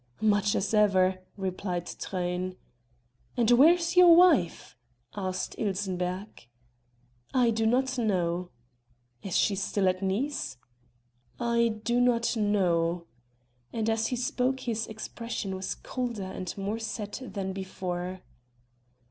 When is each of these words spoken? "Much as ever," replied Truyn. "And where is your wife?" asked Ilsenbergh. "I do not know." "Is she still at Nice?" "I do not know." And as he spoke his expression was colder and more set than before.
"Much 0.23 0.55
as 0.55 0.73
ever," 0.73 1.19
replied 1.37 1.85
Truyn. 1.85 2.55
"And 3.37 3.51
where 3.51 3.75
is 3.75 3.95
your 3.95 4.15
wife?" 4.15 4.75
asked 5.15 5.53
Ilsenbergh. 5.59 6.47
"I 7.35 7.51
do 7.51 7.67
not 7.67 7.99
know." 7.99 8.49
"Is 9.21 9.37
she 9.37 9.53
still 9.53 9.87
at 9.87 10.01
Nice?" 10.01 10.57
"I 11.39 11.67
do 11.83 12.01
not 12.01 12.35
know." 12.35 13.05
And 13.71 13.87
as 13.91 14.07
he 14.07 14.15
spoke 14.15 14.61
his 14.61 14.87
expression 14.87 15.53
was 15.55 15.75
colder 15.75 16.23
and 16.23 16.51
more 16.57 16.79
set 16.79 17.21
than 17.23 17.53
before. 17.53 18.21